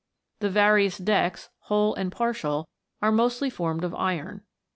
The 0.39 0.49
various 0.49 0.97
decks, 0.97 1.51
whole 1.65 1.93
and 1.93 2.11
partial, 2.11 2.67
are 3.03 3.11
mostly 3.11 3.51
formed 3.51 3.83
of 3.83 3.93
iron. 3.93 4.41